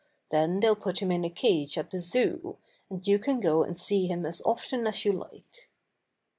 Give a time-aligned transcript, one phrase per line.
[0.31, 2.57] Then they'll put him in a cage at the Zoo,
[2.89, 5.69] and you can go and see him as often as you like."